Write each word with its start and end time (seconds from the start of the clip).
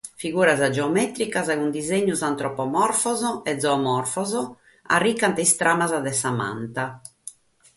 Figuras 0.21 0.61
geomètricas 0.75 1.51
cun 1.57 1.69
disinnos 1.77 2.21
antropomorfos 2.31 3.19
e 3.51 3.53
zoomorfos 3.63 4.31
arricant 4.97 5.37
sas 5.39 5.51
tramas 5.59 5.91
de 6.07 6.13
sa 6.21 6.31
manta. 6.39 6.85